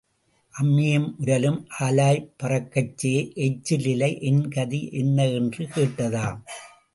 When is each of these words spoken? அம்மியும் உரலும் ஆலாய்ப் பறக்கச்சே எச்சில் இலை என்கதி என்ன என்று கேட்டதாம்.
அம்மியும் 0.53 1.13
உரலும் 1.19 1.59
ஆலாய்ப் 1.79 2.31
பறக்கச்சே 2.43 3.33
எச்சில் 3.35 3.85
இலை 3.85 4.17
என்கதி 4.21 4.91
என்ன 4.91 5.27
என்று 5.27 5.65
கேட்டதாம். 5.65 6.41